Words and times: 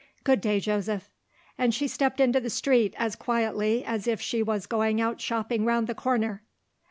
Good 0.23 0.41
day, 0.41 0.59
Joseph.' 0.59 1.11
And 1.59 1.75
she 1.75 1.87
stepped 1.87 2.19
into 2.19 2.39
the 2.39 2.49
street, 2.49 2.95
as 2.97 3.15
quietly 3.15 3.85
as 3.85 4.07
if 4.07 4.19
she 4.19 4.41
was 4.41 4.65
going 4.65 4.99
out 4.99 5.21
shopping 5.21 5.63
round 5.63 5.85
the 5.85 5.93
corner." 5.93 6.41